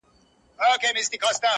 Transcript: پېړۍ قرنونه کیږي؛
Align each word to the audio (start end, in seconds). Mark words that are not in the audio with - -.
پېړۍ 0.57 0.77
قرنونه 0.81 1.03
کیږي؛ 1.11 1.47